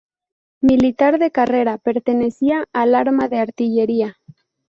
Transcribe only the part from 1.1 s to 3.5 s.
de carrera, pertenecía al arma de